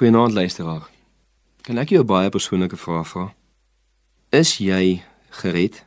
Goeienaand 0.00 0.32
luisteraar. 0.32 0.88
Kan 1.60 1.76
ek 1.76 1.88
jou 1.88 2.00
'n 2.02 2.06
baie 2.06 2.28
persoonlike 2.28 2.76
vraag 2.76 3.08
vra? 3.08 3.34
Is 4.28 4.56
jy 4.56 5.02
gered? 5.28 5.84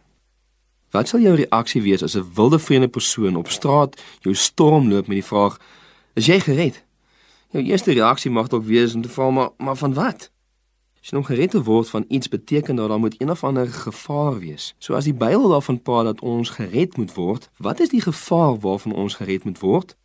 Wat 0.91 1.07
sal 1.07 1.19
jou 1.19 1.35
reaksie 1.35 1.81
wees 1.81 2.03
as 2.03 2.15
'n 2.15 2.31
wilde 2.33 2.59
vreemde 2.59 2.87
persoon 2.87 3.35
op 3.35 3.49
straat 3.49 4.01
jou 4.19 4.35
stormloop 4.35 5.07
met 5.07 5.15
die 5.15 5.25
vraag: 5.25 5.57
"Is 6.13 6.25
jy 6.25 6.39
gered?" 6.39 6.83
Jou 7.49 7.63
eerste 7.63 7.91
reaksie 7.91 8.31
mag 8.31 8.47
dalk 8.47 8.65
wees 8.65 8.93
om 8.93 9.01
te 9.01 9.09
vra: 9.09 9.29
"Maar, 9.29 9.49
maar 9.57 9.75
van 9.75 9.93
wat?" 9.93 10.31
As 11.01 11.09
jy 11.09 11.17
om 11.17 11.23
gered 11.23 11.51
te 11.51 11.63
word 11.63 11.89
van 11.89 12.05
iets 12.07 12.27
beteken 12.27 12.75
dat 12.75 12.89
daar 12.89 12.99
moet 12.99 13.21
een 13.21 13.31
of 13.31 13.43
ander 13.43 13.67
gevaar 13.67 14.39
wees. 14.39 14.75
So 14.77 14.93
as 14.93 15.03
die 15.03 15.13
Bybel 15.13 15.49
daarvan 15.49 15.81
praat 15.81 16.05
dat 16.05 16.21
ons 16.21 16.49
gered 16.49 16.97
moet 16.97 17.13
word, 17.13 17.49
wat 17.57 17.79
is 17.79 17.89
die 17.89 18.01
gevaar 18.01 18.59
waarvan 18.59 18.93
ons 18.93 19.15
gered 19.15 19.43
moet 19.43 19.59
word? 19.59 19.95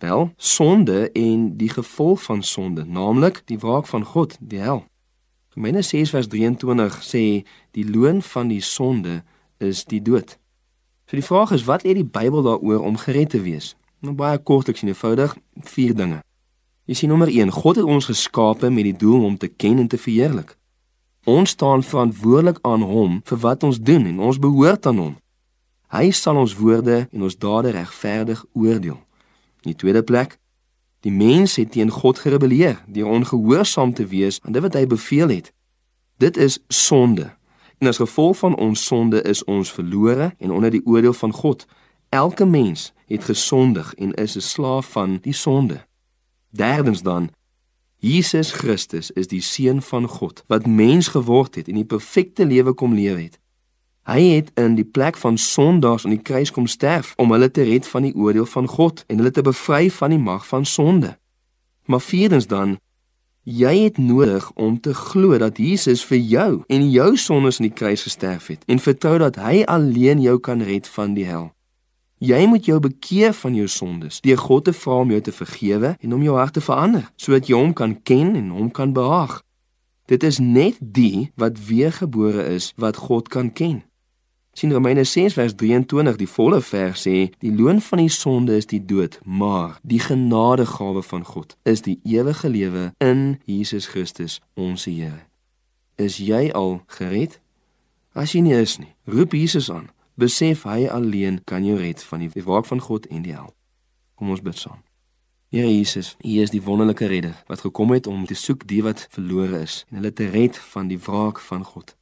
Wel, 0.00 0.32
sonde 0.36 1.12
en 1.12 1.56
die 1.56 1.68
gevolg 1.68 2.22
van 2.22 2.42
sonde, 2.42 2.84
naamlik 2.84 3.42
die 3.44 3.58
wraak 3.58 3.86
van 3.86 4.04
God, 4.04 4.36
die 4.40 4.58
hel. 4.58 4.84
Romeine 5.52 5.82
6 5.82 6.10
vers 6.10 6.26
23 6.26 7.02
sê 7.04 7.24
die 7.76 7.84
loon 7.84 8.22
van 8.22 8.48
die 8.48 8.62
sonde 8.64 9.18
is 9.58 9.84
die 9.84 10.00
dood. 10.02 10.38
So 11.04 11.20
die 11.20 11.26
vraag 11.26 11.52
is 11.52 11.66
wat 11.68 11.84
lê 11.84 11.92
die 11.98 12.06
Bybel 12.06 12.46
daaroor 12.46 12.80
om 12.80 12.96
gered 12.96 13.34
te 13.34 13.42
wees? 13.44 13.74
Nou 14.00 14.14
baie 14.16 14.38
kortliks 14.38 14.80
en 14.80 14.88
eenvoudig, 14.88 15.36
vier 15.68 15.92
dinge. 15.94 16.22
Jy 16.88 16.96
sien 16.96 17.12
nommer 17.12 17.28
1, 17.28 17.52
God 17.52 17.82
het 17.82 17.84
ons 17.84 18.08
geskape 18.08 18.72
met 18.72 18.88
die 18.88 18.96
doel 18.96 19.28
om 19.28 19.36
te 19.36 19.52
ken 19.52 19.84
en 19.84 19.92
te 19.92 20.00
verheerlik. 20.00 20.56
Ons 21.28 21.52
staan 21.58 21.84
verantwoordelik 21.84 22.62
aan 22.64 22.88
hom 22.88 23.20
vir 23.28 23.44
wat 23.44 23.68
ons 23.68 23.82
doen 23.84 24.08
en 24.08 24.24
ons 24.30 24.40
behoort 24.40 24.88
aan 24.88 25.04
hom. 25.04 25.14
Hy 25.92 26.08
sal 26.16 26.40
ons 26.40 26.56
woorde 26.56 27.02
en 27.12 27.28
ons 27.28 27.36
dade 27.36 27.76
regverdig 27.76 28.46
oordeel. 28.56 28.96
In 29.60 29.72
die 29.72 29.76
tweede 29.76 30.02
plek, 30.02 30.38
die 31.00 31.12
mens 31.12 31.56
het 31.56 31.72
teen 31.72 31.90
God 31.90 32.18
gerebelleer 32.18 32.84
deur 32.86 33.06
ongehoorsaam 33.06 33.94
te 33.94 34.06
wees 34.06 34.40
aan 34.42 34.52
dit 34.52 34.62
wat 34.62 34.74
hy 34.74 34.86
beveel 34.86 35.28
het. 35.28 35.52
Dit 36.16 36.36
is 36.36 36.58
sonde. 36.68 37.32
En 37.78 37.88
as 37.88 37.96
gevolg 37.96 38.36
van 38.36 38.56
ons 38.56 38.84
sonde 38.84 39.22
is 39.22 39.44
ons 39.44 39.72
verlore 39.72 40.34
en 40.38 40.50
onder 40.50 40.70
die 40.70 40.84
oordeel 40.84 41.12
van 41.12 41.32
God. 41.32 41.66
Elke 42.08 42.44
mens 42.44 42.92
het 43.06 43.24
gesondig 43.24 43.94
en 43.94 44.12
is 44.14 44.36
'n 44.36 44.40
slaaf 44.40 44.90
van 44.90 45.18
die 45.22 45.32
sonde. 45.32 45.86
Derdens 46.50 47.02
dan, 47.02 47.30
Jesus 47.96 48.52
Christus 48.52 49.10
is 49.10 49.26
die 49.26 49.40
seun 49.40 49.82
van 49.82 50.08
God 50.08 50.44
wat 50.46 50.66
mens 50.66 51.08
geword 51.08 51.54
het 51.54 51.68
en 51.68 51.74
die 51.74 51.84
perfekte 51.84 52.46
lewe 52.46 52.72
kom 52.72 52.94
leef 52.94 53.16
het. 53.16 53.39
Hy 54.10 54.22
het 54.22 54.48
in 54.58 54.72
die 54.74 54.84
plek 54.84 55.14
van 55.16 55.36
sondaars 55.38 56.04
aan 56.04 56.16
die 56.16 56.22
kruis 56.22 56.50
kom 56.50 56.66
sterf 56.66 57.12
om 57.16 57.30
hulle 57.30 57.46
te 57.50 57.62
red 57.62 57.86
van 57.86 58.02
die 58.02 58.14
oordeel 58.18 58.46
van 58.46 58.66
God 58.66 59.04
en 59.06 59.20
hulle 59.20 59.30
te 59.30 59.42
bevry 59.46 59.90
van 59.90 60.10
die 60.10 60.18
mag 60.18 60.46
van 60.48 60.64
sonde. 60.66 61.12
Maar 61.86 62.00
vierdens 62.02 62.48
dan, 62.50 62.72
jy 63.46 63.74
het 63.84 64.00
nodig 64.02 64.48
om 64.58 64.80
te 64.82 64.94
glo 64.98 65.38
dat 65.38 65.60
Jesus 65.62 66.02
vir 66.04 66.18
jou 66.18 66.48
en 66.66 66.88
jou 66.90 67.12
sondes 67.16 67.60
aan 67.60 67.68
die 67.68 67.76
kruis 67.80 68.02
gesterf 68.02 68.48
het 68.50 68.64
en 68.66 68.82
vertrou 68.82 69.20
dat 69.22 69.38
hy 69.38 69.62
alleen 69.62 70.18
jou 70.24 70.40
kan 70.42 70.64
red 70.66 70.90
van 70.90 71.14
die 71.14 71.28
hel. 71.28 71.52
Jy 72.18 72.40
moet 72.50 72.66
jou 72.66 72.80
bekeer 72.82 73.30
van 73.32 73.54
jou 73.54 73.68
sondes 73.70 74.18
deur 74.26 74.42
God 74.42 74.66
te 74.66 74.74
vra 74.74 74.96
om 75.04 75.12
jou 75.14 75.20
te 75.22 75.36
vergewe 75.36 75.92
en 76.00 76.16
om 76.18 76.24
jou 76.26 76.34
hart 76.34 76.58
te 76.58 76.64
verander 76.66 77.06
sodat 77.14 77.46
jy 77.46 77.54
hom 77.62 77.70
kan 77.78 77.94
ken 78.02 78.34
en 78.34 78.50
hom 78.58 78.74
kan 78.74 78.90
behaag. 78.90 79.38
Dit 80.10 80.26
is 80.26 80.42
net 80.42 80.82
die 80.82 81.30
wat 81.38 81.62
weergebore 81.70 82.48
is 82.56 82.72
wat 82.74 82.98
God 83.06 83.30
kan 83.30 83.54
ken 83.54 83.84
sien 84.60 84.72
Romeine 84.72 85.04
6 85.04 85.32
vers 85.38 85.54
23 85.54 86.18
die 86.20 86.28
volle 86.28 86.58
vers 86.60 87.06
sê 87.06 87.30
die 87.40 87.52
loon 87.56 87.78
van 87.80 88.02
die 88.02 88.12
sonde 88.12 88.58
is 88.60 88.66
die 88.68 88.80
dood 88.84 89.16
maar 89.24 89.78
die 89.80 90.00
genadegawe 90.04 91.00
van 91.02 91.22
God 91.24 91.54
is 91.64 91.80
die 91.86 91.96
ewige 92.04 92.50
lewe 92.52 92.82
in 93.00 93.38
Jesus 93.48 93.86
Christus 93.88 94.40
ons 94.54 94.84
Here. 94.84 95.22
Is 95.96 96.18
jy 96.18 96.50
al 96.52 96.82
gered? 96.92 97.38
As 98.12 98.34
jy 98.34 98.42
nie 98.44 98.56
is 98.58 98.76
nie 98.82 98.90
roep 99.08 99.32
Jesus 99.32 99.70
aan. 99.72 99.88
Besef 100.20 100.66
hy 100.68 100.84
alleen 100.92 101.38
kan 101.48 101.64
jou 101.64 101.78
red 101.80 102.02
van 102.10 102.20
die 102.26 102.44
wraak 102.44 102.68
van 102.68 102.82
God 102.84 103.06
en 103.08 103.22
die 103.24 103.32
hel. 103.32 103.54
Kom 104.18 104.34
ons 104.34 104.42
bid 104.44 104.58
saam. 104.60 104.82
Here 105.48 105.70
Jesus, 105.70 106.16
U 106.20 106.34
is 106.42 106.52
die 106.52 106.60
wonderlike 106.60 107.08
redder 107.08 107.38
wat 107.48 107.64
gekom 107.64 107.94
het 107.96 108.10
om 108.10 108.26
te 108.28 108.36
soek 108.36 108.66
die 108.68 108.82
wat 108.84 109.06
verlore 109.14 109.62
is 109.64 109.86
en 109.88 110.02
hulle 110.02 110.12
te 110.12 110.28
red 110.28 110.60
van 110.74 110.92
die 110.92 111.00
wraak 111.00 111.40
van 111.48 111.64
God. 111.64 111.96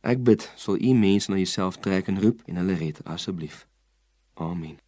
Ek 0.00 0.22
bid, 0.24 0.46
sal 0.56 0.78
U 0.80 0.92
mense 0.96 1.28
na 1.28 1.36
Uself 1.36 1.76
trek 1.84 2.08
en 2.08 2.20
roep 2.22 2.40
en 2.48 2.56
hulle 2.56 2.76
red 2.80 3.02
asseblief. 3.04 3.66
Amen. 4.40 4.78